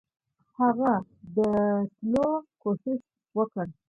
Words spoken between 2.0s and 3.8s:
لوټلو کوښښ یې وکړ.